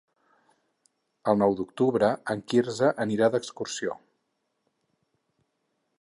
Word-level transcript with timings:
El 1.33 1.37
nou 1.41 1.53
d'octubre 1.59 2.09
en 2.35 2.41
Quirze 2.53 2.91
anirà 3.07 3.29
d'excursió. 3.35 4.01